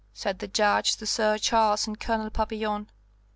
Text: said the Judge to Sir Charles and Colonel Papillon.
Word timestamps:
said 0.15 0.39
the 0.39 0.47
Judge 0.47 0.95
to 0.95 1.05
Sir 1.05 1.37
Charles 1.37 1.85
and 1.85 1.99
Colonel 1.99 2.31
Papillon. 2.31 2.89